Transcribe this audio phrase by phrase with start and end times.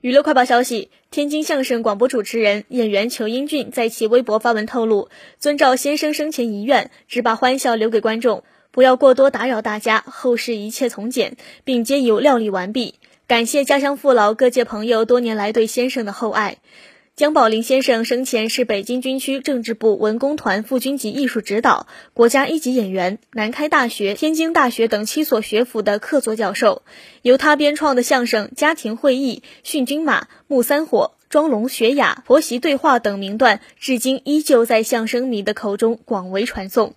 [0.00, 5.08] 娱乐快报消息：天津相声广播主持人、演员裘英俊在其微博发文透露，
[5.40, 12.94] 遵照先生生前遗愿，只把欢笑留给观众，不要过多打扰大家，后事一切从简，并皆由料理完毕。
[13.26, 16.58] 感谢家乡父老、各界朋友多年来对先生的厚爱。
[17.18, 26.82] 姜宝林先生生前是北京军区政治部文工团副军级艺术指导、国家一级演员，南开大学、天津大学等七所学府的客座教授。
[27.22, 36.94] 由他编创的相声《家庭会议》《训军马》《木三火》《装聋学哑》《婆媳对话》等名段，至今依旧在相声迷的口中广为传颂。